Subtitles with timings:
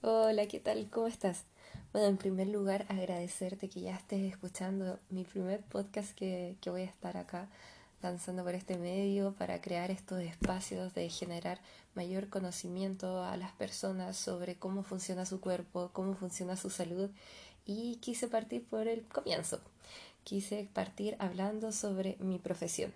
[0.00, 0.88] Hola, ¿qué tal?
[0.90, 1.42] ¿Cómo estás?
[1.92, 6.82] Bueno, en primer lugar, agradecerte que ya estés escuchando mi primer podcast que, que voy
[6.82, 7.48] a estar acá
[8.00, 11.58] lanzando por este medio para crear estos espacios de generar
[11.96, 17.10] mayor conocimiento a las personas sobre cómo funciona su cuerpo, cómo funciona su salud
[17.66, 19.60] y quise partir por el comienzo.
[20.22, 22.94] Quise partir hablando sobre mi profesión.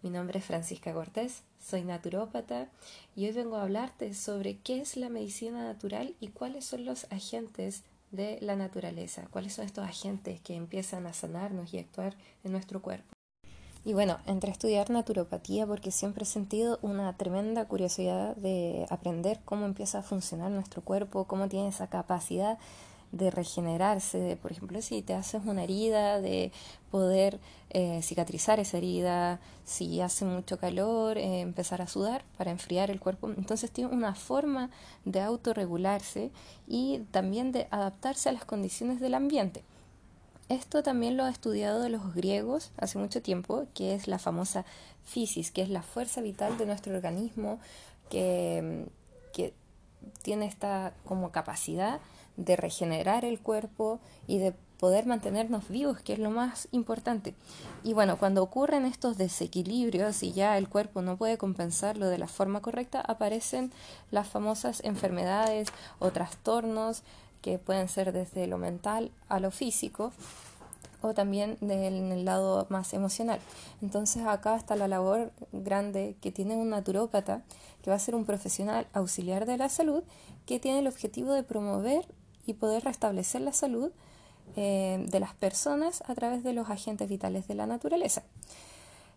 [0.00, 2.68] Mi nombre es Francisca Cortés, soy naturópata
[3.16, 7.08] y hoy vengo a hablarte sobre qué es la medicina natural y cuáles son los
[7.10, 7.82] agentes
[8.12, 12.14] de la naturaleza, cuáles son estos agentes que empiezan a sanarnos y actuar
[12.44, 13.12] en nuestro cuerpo.
[13.84, 19.40] Y bueno, entré a estudiar naturopatía porque siempre he sentido una tremenda curiosidad de aprender
[19.44, 22.58] cómo empieza a funcionar nuestro cuerpo, cómo tiene esa capacidad
[23.12, 26.52] de regenerarse, de, por ejemplo, si te haces una herida, de
[26.90, 27.40] poder
[27.70, 33.00] eh, cicatrizar esa herida, si hace mucho calor, eh, empezar a sudar para enfriar el
[33.00, 33.30] cuerpo.
[33.30, 34.70] Entonces tiene una forma
[35.04, 36.30] de autorregularse
[36.66, 39.64] y también de adaptarse a las condiciones del ambiente.
[40.48, 44.64] Esto también lo ha estudiado los griegos hace mucho tiempo, que es la famosa
[45.04, 47.58] physis, que es la fuerza vital de nuestro organismo,
[48.08, 48.86] que,
[49.34, 49.52] que
[50.22, 52.00] tiene esta como capacidad
[52.38, 57.34] de regenerar el cuerpo y de poder mantenernos vivos, que es lo más importante.
[57.82, 62.28] Y bueno, cuando ocurren estos desequilibrios y ya el cuerpo no puede compensarlo de la
[62.28, 63.72] forma correcta, aparecen
[64.10, 67.02] las famosas enfermedades o trastornos
[67.42, 70.12] que pueden ser desde lo mental a lo físico
[71.00, 73.40] o también en el lado más emocional.
[73.82, 77.42] Entonces acá está la labor grande que tiene un naturópata,
[77.82, 80.02] que va a ser un profesional auxiliar de la salud,
[80.46, 82.06] que tiene el objetivo de promover
[82.48, 83.92] y poder restablecer la salud
[84.56, 88.22] eh, de las personas a través de los agentes vitales de la naturaleza.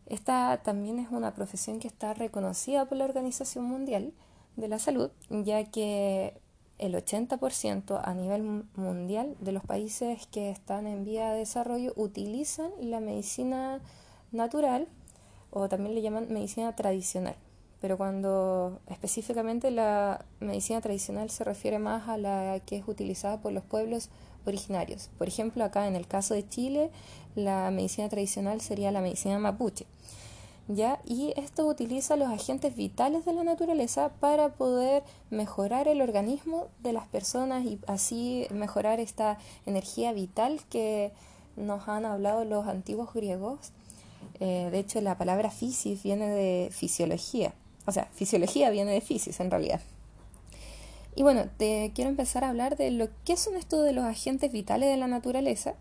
[0.08, 4.12] Esta también es una profesión que está reconocida por la Organización Mundial
[4.58, 6.34] de la Salud, ya que
[6.78, 12.72] el 80% a nivel mundial de los países que están en vía de desarrollo utilizan
[12.82, 13.80] la medicina
[14.34, 14.88] natural
[15.52, 17.36] o también le llaman medicina tradicional.
[17.82, 23.52] Pero cuando específicamente la medicina tradicional se refiere más a la que es utilizada por
[23.52, 24.10] los pueblos
[24.46, 25.10] originarios.
[25.18, 26.92] Por ejemplo, acá en el caso de Chile,
[27.36, 29.86] la medicina tradicional sería la medicina mapuche.
[31.06, 36.94] Y esto utiliza los agentes vitales de la naturaleza para poder mejorar el organismo de
[36.94, 41.12] las personas y así mejorar esta energía vital que
[41.58, 43.72] nos han hablado los antiguos griegos.
[44.40, 47.54] Eh, de hecho, la palabra physis viene de fisiología,
[47.86, 49.82] o sea, fisiología viene de physis en realidad.
[51.16, 54.52] Y bueno, te quiero empezar a hablar de lo que son estos de los agentes
[54.52, 55.76] vitales de la naturaleza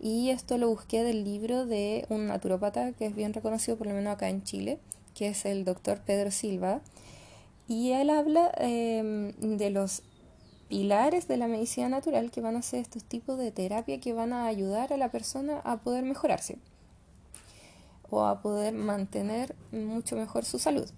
[0.00, 3.94] y esto lo busqué del libro de un naturópata que es bien reconocido, por lo
[3.94, 4.78] menos acá en Chile,
[5.14, 6.80] que es el doctor Pedro Silva.
[7.68, 10.02] Y él habla em, de los
[10.68, 14.32] pilares de la medicina natural que van a ser estos tipos de terapia que van
[14.32, 16.58] a ayudar a la persona a poder mejorarse
[18.10, 20.90] o a poder mantener mucho mejor su salud.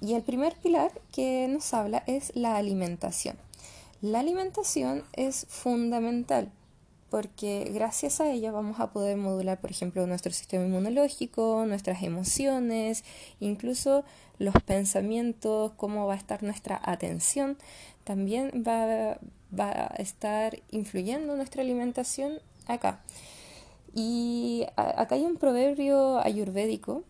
[0.00, 3.36] Y el primer pilar que nos habla es la alimentación.
[4.00, 6.50] La alimentación es fundamental
[7.12, 13.04] porque gracias a ella vamos a poder modular, por ejemplo, nuestro sistema inmunológico, nuestras emociones,
[13.38, 14.02] incluso
[14.38, 17.58] los pensamientos, cómo va a estar nuestra atención,
[18.04, 19.18] también va,
[19.58, 23.02] a estar influyendo nuestra alimentación acá.
[23.94, 27.04] Y acá hay un proverbio ayurvédico,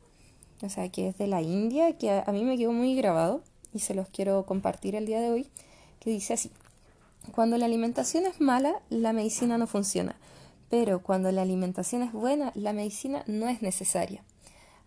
[0.63, 3.43] o sea, que es de la India, que a mí me quedó muy grabado
[3.75, 5.49] y se los quiero compartir el día de hoy,
[6.01, 6.51] que dice así.
[7.35, 10.17] Cuando la alimentación es mala, la medicina no funciona,
[10.71, 14.23] pero cuando la alimentación es buena, la medicina no es necesaria.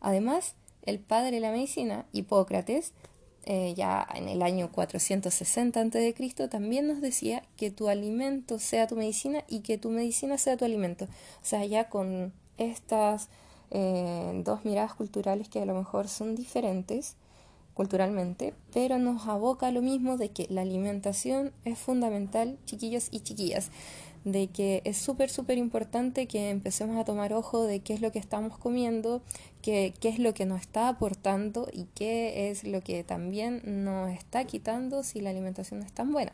[0.02, 0.56] Además,
[0.86, 2.94] el padre de la medicina, Hipócrates,
[3.46, 8.96] eh, ya en el año 460 a.C., también nos decía que tu alimento sea tu
[8.96, 11.06] medicina y que tu medicina sea tu alimento.
[11.06, 13.30] O sea, ya con estas
[13.72, 17.16] dos miradas culturales que a lo mejor son diferentes,
[17.74, 23.19] culturalmente, pero nos aboca a lo mismo de que la alimentación es fundamental, chiquillos y
[23.19, 23.69] chiquillas,
[24.24, 28.12] de que es súper, súper importante que empecemos a tomar ojo de qué es lo
[28.12, 29.22] que estamos comiendo,
[29.62, 34.10] qué, qué es lo que nos está aportando y qué es lo que también nos
[34.10, 36.31] está quitando si la alimentación no es tan buena.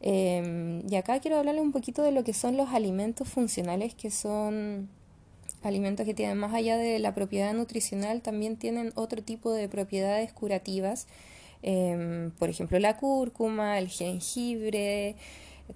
[0.00, 4.10] Em, y acá quiero hablarle un poquito de lo que son los alimentos funcionales que
[4.10, 4.88] son
[5.62, 10.32] alimentos que tienen más allá de la propiedad nutricional, también tienen otro tipo de propiedades
[10.32, 11.06] curativas,
[11.62, 15.16] em, por ejemplo la cúrcuma, el jengibre,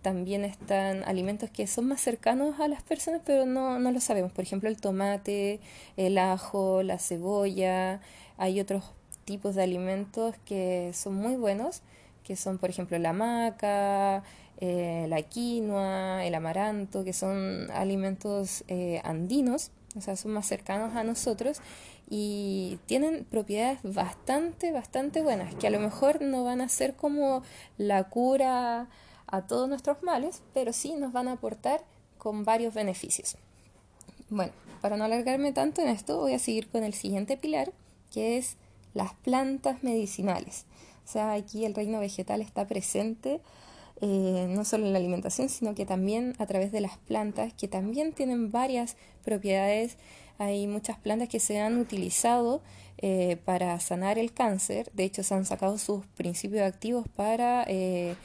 [0.02, 4.32] también están alimentos que son más cercanos a las personas, pero no, no lo sabemos,
[4.32, 5.60] por ejemplo el tomate,
[5.96, 8.00] el ajo, la cebolla,
[8.36, 8.84] hay otros
[9.24, 11.82] tipos de alimentos que son muy buenos,
[12.24, 14.22] que son por ejemplo la maca,
[14.58, 20.94] eh, la quinoa, el amaranto, que son alimentos eh, andinos, o sea, son más cercanos
[20.96, 21.60] a nosotros
[22.08, 27.42] y tienen propiedades bastante, bastante buenas, que a lo mejor no van a ser como
[27.78, 28.88] la cura
[29.26, 31.82] a todos nuestros males, pero sí nos van a aportar
[32.18, 33.36] con varios beneficios.
[34.30, 37.72] Bueno, para no alargarme tanto en esto, voy a seguir con el siguiente pilar,
[38.12, 38.56] que es
[38.94, 40.64] las plantas medicinales.
[41.04, 43.40] O sea, aquí el reino vegetal está presente
[44.00, 47.68] eh, no solo en la alimentación, sino que también a través de las plantas, que
[47.68, 49.96] también tienen varias propiedades.
[50.38, 52.60] Hay muchas plantas que se han utilizado
[52.98, 54.90] eh, para sanar el cáncer.
[54.92, 58.16] De hecho, se han sacado sus principios activos para eh,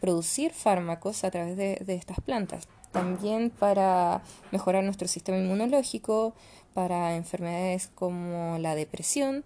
[0.00, 2.66] producir fármacos a través de, de estas plantas.
[2.90, 6.34] También para mejorar nuestro sistema inmunológico,
[6.74, 9.44] para enfermedades como la depresión.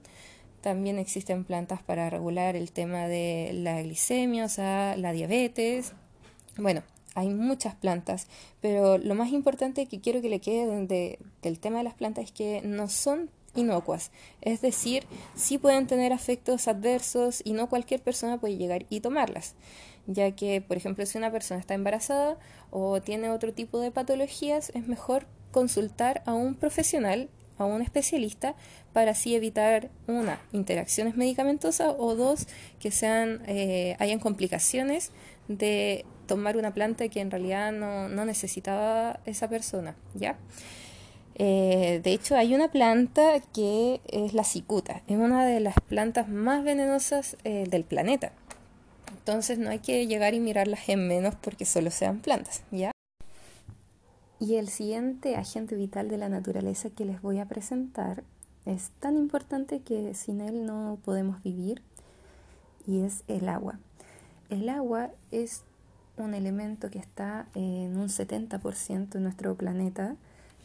[0.66, 5.92] También existen plantas para regular el tema de la glicemia, o sea, la diabetes.
[6.56, 6.82] Bueno,
[7.14, 8.26] hay muchas plantas,
[8.60, 12.32] pero lo más importante que quiero que le quede del tema de las plantas es
[12.32, 14.10] que no son inocuas,
[14.40, 15.04] es decir,
[15.36, 19.54] sí pueden tener efectos adversos y no cualquier persona puede llegar y tomarlas,
[20.08, 22.40] ya que, por ejemplo, si una persona está embarazada
[22.72, 27.28] o tiene otro tipo de patologías, es mejor consultar a un profesional
[27.58, 28.55] a un especialista
[28.93, 32.47] para así evitar una interacciones medicamentosas o dos
[32.81, 35.11] que sean eh, hayan complicaciones
[35.49, 40.37] de tomar una planta que en realidad no, necesitaba esa persona ya
[41.35, 46.29] eh, de hecho hay una planta que es la cicuta es una de las plantas
[46.29, 48.32] más venenosas eh, del planeta.
[49.12, 52.95] Entonces no hay que llegar y mirarlas en menos porque solo sean plantas ya
[54.38, 58.22] y el siguiente agente vital de la naturaleza que les voy a presentar
[58.66, 61.82] es tan importante que sin él no podemos vivir
[62.86, 63.78] y es el agua.
[64.50, 65.62] El agua es
[66.16, 70.16] un elemento que está en un 70% en nuestro planeta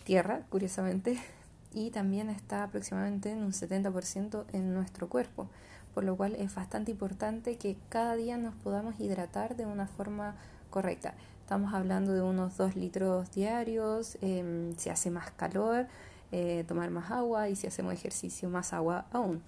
[0.03, 1.17] Tierra, curiosamente,
[1.73, 5.47] y también está aproximadamente en un 70% en nuestro cuerpo,
[5.93, 10.35] por lo cual es bastante importante que cada día nos podamos hidratar de una forma
[10.69, 11.13] correcta.
[11.51, 15.85] Estamos hablando de unos 2 litros diarios, em, si hace más calor,
[16.31, 19.41] eh, tomar más agua y si hacemos ejercicio, más agua aún.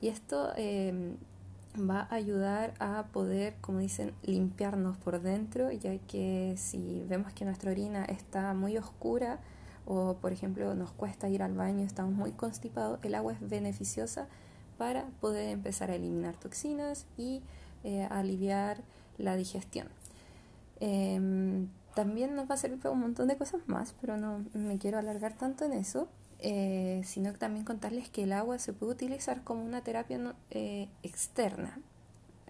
[0.00, 1.18] Y esto em,
[1.78, 7.44] va a ayudar a poder, como dicen, limpiarnos por dentro, ya que si vemos que
[7.44, 9.38] nuestra orina está muy oscura
[9.84, 14.28] o, por ejemplo, nos cuesta ir al baño, estamos muy constipados, el agua es beneficiosa
[14.78, 17.42] para poder empezar a eliminar toxinas y
[17.82, 18.78] eh, aliviar
[19.18, 19.88] la digestión.
[20.86, 24.76] Em, también nos va a servir para un montón de cosas más, pero no me
[24.76, 26.08] quiero alargar tanto en eso,
[26.40, 31.78] eh, sino también contarles que el agua se puede utilizar como una terapia eh, externa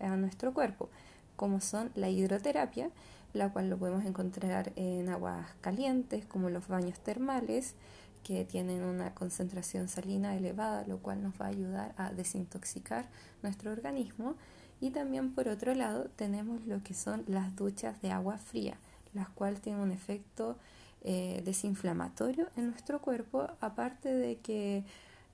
[0.01, 0.89] a nuestro cuerpo,
[1.37, 2.91] como son la hidroterapia,
[3.35, 7.77] la cual lo podemos encontrar en aguas calientes, como los baños termales,
[8.25, 13.09] que tienen una concentración salina elevada, lo cual nos va a ayudar a desintoxicar
[13.43, 14.35] nuestro organismo
[14.81, 18.77] y también por otro lado tenemos lo que son las duchas de agua fría,
[19.13, 20.57] las cuales tienen un efecto
[21.03, 24.85] eh, desinflamatorio en nuestro cuerpo, aparte de que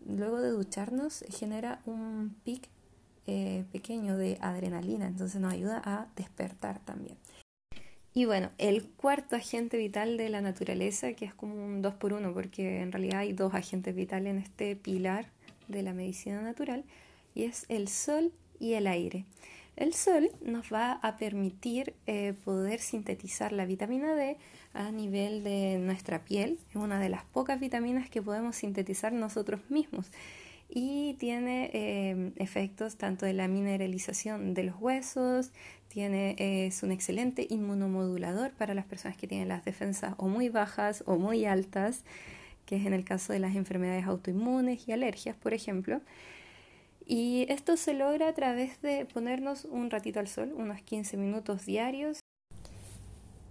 [0.06, 2.68] luego de ducharnos genera un pic
[3.26, 7.16] eh, pequeño de adrenalina, entonces nos ayuda a despertar también.
[8.12, 12.12] Y bueno, el cuarto agente vital de la naturaleza, que es como un dos por
[12.12, 15.26] uno, porque en realidad hay dos agentes vitales en este pilar
[15.68, 16.84] de la medicina natural,
[17.34, 19.26] y es el sol y el aire.
[19.76, 24.36] El sol nos va a permitir eh, poder sintetizar la vitamina D
[24.74, 26.58] a nivel de nuestra piel.
[26.70, 30.10] Es una de las pocas vitaminas que podemos sintetizar nosotros mismos
[30.72, 35.50] y tiene eh, efectos tanto de la mineralización de los huesos,
[35.88, 41.02] tiene, es un excelente inmunomodulador para las personas que tienen las defensas o muy bajas
[41.06, 42.04] o muy altas,
[42.64, 46.00] que es en el caso de las enfermedades autoinmunes y alergias, por ejemplo.
[47.04, 51.66] Y esto se logra a través de ponernos un ratito al sol, unos 15 minutos
[51.66, 52.20] diarios.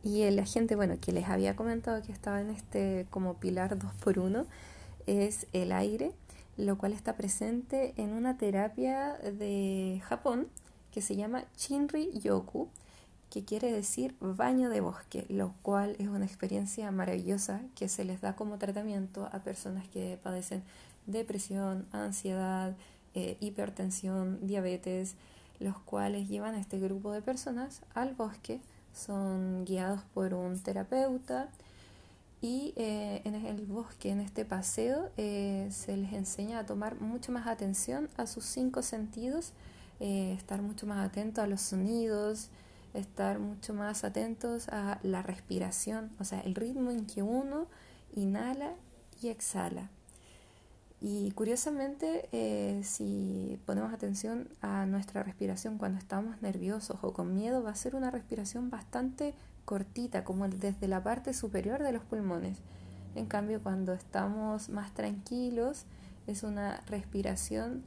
[0.02, 3.94] Y el agente, bueno, que les había comentado que estaba en este como pilar 2
[3.96, 4.46] por 1
[5.08, 6.14] es el aire,
[6.60, 10.48] lo cual está presente en una terapia de Japón
[10.92, 12.68] que se llama Shinri Yoku,
[13.30, 18.20] que quiere decir baño de bosque, lo cual es una experiencia maravillosa que se les
[18.20, 20.64] da como tratamiento a personas que padecen
[21.06, 22.76] depresión, ansiedad,
[23.14, 25.16] eh, hipertensión, diabetes,
[25.62, 28.60] los cuales llevan a este grupo de personas al bosque,
[28.94, 31.50] son guiados por un terapeuta
[32.42, 37.32] y eh, en el bosque, en este paseo, eh, se les enseña a tomar mucho
[37.32, 39.54] más atención a sus cinco sentidos,
[40.00, 42.50] estar mucho más atento a los sonidos,
[42.94, 47.68] estar mucho más atentos a la respiración, o sea, el ritmo en que uno
[48.16, 48.76] inhala
[49.22, 49.90] y exhala.
[51.02, 57.64] Y curiosamente, eh, si ponemos atención a nuestra respiración cuando estamos nerviosos o con miedo,
[57.64, 59.34] va a ser una respiración bastante
[59.70, 62.58] cortita, como desde la parte superior de los pulmones.
[63.14, 65.86] En cambio, cuando estamos más tranquilos,
[66.26, 67.84] es una respiración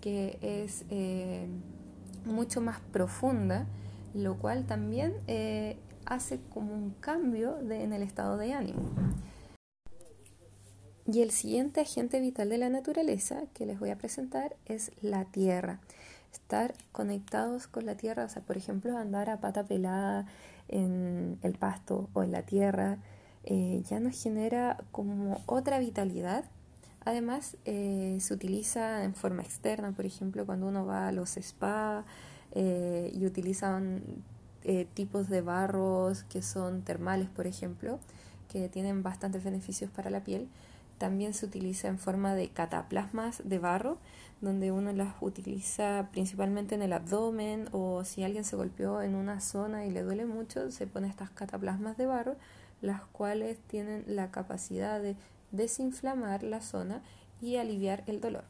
[0.00, 1.46] que es eh,
[2.24, 3.66] mucho más profunda,
[4.14, 8.88] lo cual también eh, hace como un cambio en el estado de ánimo.
[11.06, 15.26] Y el siguiente agente vital de la naturaleza que les voy a presentar es la
[15.26, 15.80] tierra.
[16.32, 20.26] Estar conectados con la tierra, o sea, por ejemplo, andar a pata pelada
[20.68, 22.98] en el pasto o en la tierra,
[23.44, 26.44] eh, ya nos genera como otra vitalidad.
[27.04, 32.04] Además, eh, se utiliza en forma externa, por ejemplo, cuando uno va a los spas
[32.52, 34.02] eh, y utilizan
[34.92, 38.00] tipos de barros que son termales, por ejemplo,
[38.48, 40.46] que tienen bastantes beneficios para la piel
[40.98, 43.98] también se utiliza en forma de cataplasmas de barro,
[44.40, 49.40] donde uno las utiliza principalmente en el abdomen o si alguien se golpeó en una
[49.40, 52.36] zona y le duele mucho, se pone estas cataplasmas de barro,
[52.80, 55.16] las cuales tienen la capacidad de
[55.50, 57.02] desinflamar la zona
[57.40, 58.44] y aliviar el dolor.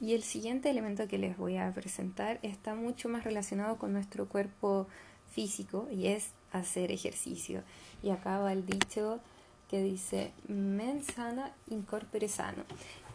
[0.00, 4.28] Y el siguiente elemento que les voy a presentar está mucho más relacionado con nuestro
[4.28, 4.86] cuerpo
[5.30, 7.62] físico y es hacer ejercicio.
[8.02, 9.20] Y acá va el dicho
[9.68, 12.64] que dice mens sana incorpore sano,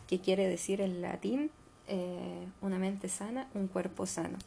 [0.07, 1.51] que quiere decir en latín
[1.87, 4.37] eh, una mente sana, un cuerpo sano.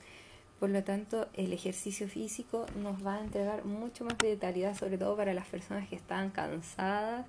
[0.58, 5.14] Por lo tanto, el ejercicio físico nos va a entregar mucho más vitalidad, sobre todo
[5.14, 7.26] para las personas que están cansadas.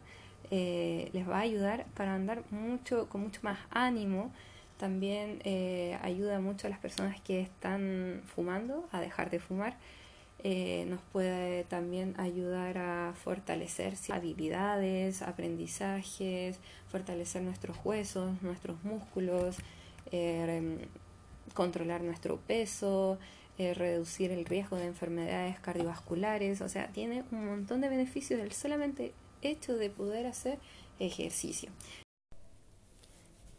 [0.49, 4.31] Eh, les va a ayudar para andar mucho con mucho más ánimo.
[4.77, 9.75] También eh, ayuda mucho a las personas que están fumando a dejar de fumar
[10.43, 19.57] eh, nos puede también ayudar a fortalecer habilidades, aprendizajes, fortalecer nuestros huesos, nuestros músculos,
[20.11, 20.77] eh,
[21.53, 23.17] controlar nuestro peso,
[23.57, 28.51] eh, reducir el riesgo de enfermedades cardiovasculares, o sea, tiene un montón de beneficios el
[28.51, 30.59] solamente hecho de poder hacer
[30.99, 31.71] ejercicio.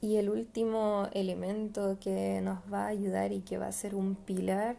[0.00, 4.14] Y el último elemento que nos va a ayudar y que va a ser un
[4.14, 4.76] pilar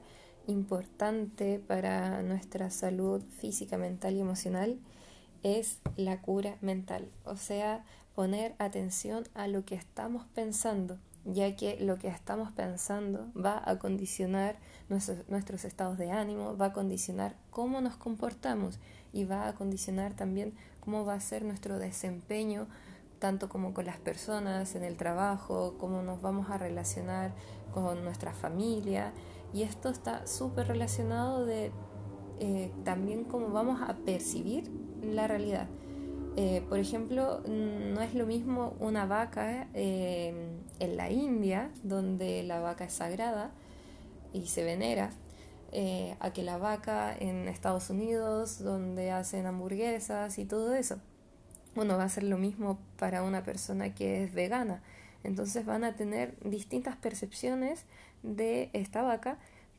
[0.50, 4.79] importante para nuestra salud física, mental y emocional
[5.44, 11.79] es la cura mental, o sea, poner atención a lo que estamos pensando, ya que
[11.79, 14.58] lo que estamos pensando va a condicionar
[14.89, 18.79] nuestros, estados de ánimo, va a condicionar cómo nos comportamos
[19.13, 22.68] y va a condicionar también cómo va a ser nuestro desempeño,
[23.20, 27.34] tanto como con las personas, en el trabajo, cómo nos vamos a relacionar
[27.74, 29.13] con nuestra familia
[29.53, 31.72] y esto está súper relacionado de
[32.39, 34.72] eh, también cómo vamos a percibir
[35.03, 35.68] la realidad.
[36.36, 40.34] Eh, por ejemplo, no es lo mismo una vaca eh,
[40.79, 43.51] en la India, donde la vaca es sagrada
[44.32, 45.12] y se venera,
[46.20, 50.98] a que la vaca en Estados Unidos, donde hacen hamburguesas y todo eso.
[51.75, 54.82] Bueno, va a ser lo mismo para una persona que es vegana.
[55.24, 57.86] Entonces van a tener distintas percepciones
[58.24, 59.38] de esta vaca,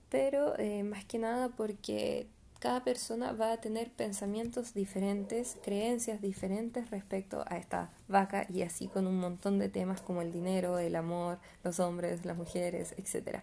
[0.08, 2.26] pero eh, más que nada porque
[2.60, 8.86] cada persona va a tener pensamientos diferentes, creencias diferentes respecto a esta vaca y así
[8.86, 13.40] con un montón de temas como el dinero, el amor, los hombres, las mujeres, etc.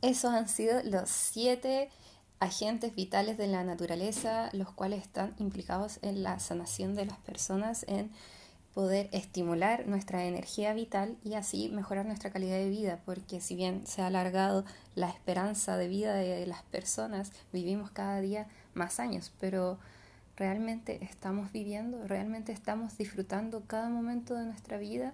[0.00, 1.90] Esos han sido los siete
[2.38, 7.84] agentes vitales de la naturaleza, los cuales están implicados en la sanación de las personas,
[7.88, 8.12] en
[8.80, 13.86] poder estimular nuestra energía vital y así mejorar nuestra calidad de vida, porque si bien
[13.86, 19.32] se ha alargado la esperanza de vida de las personas, vivimos cada día más años,
[19.38, 19.78] pero
[20.34, 25.12] realmente estamos viviendo, realmente estamos disfrutando cada momento de nuestra vida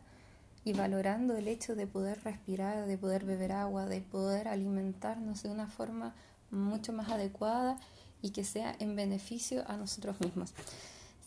[0.64, 5.50] y valorando el hecho de poder respirar, de poder beber agua, de poder alimentarnos de
[5.50, 6.14] una forma
[6.52, 7.80] mucho más adecuada
[8.22, 10.54] y que sea en beneficio a nosotros mismos.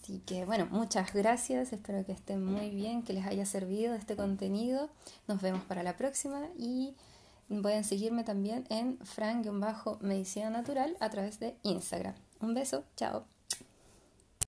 [0.10, 4.16] Así que bueno, muchas gracias, espero que estén muy bien, que les haya servido este
[4.16, 4.89] contenido.
[5.28, 6.96] Nos vemos para la próxima y
[7.62, 12.16] pueden seguirme también en frank-medicina natural a través de Instagram.
[12.42, 13.38] Un beso, chao.